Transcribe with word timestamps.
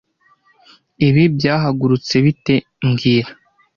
Ibi 1.07 1.23
byahagurutse 1.35 2.15
bite 2.25 2.55
mbwira 2.87 3.31